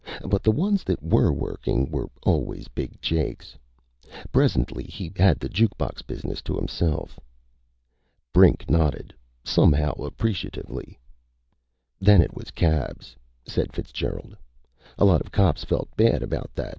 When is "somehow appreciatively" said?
9.43-10.99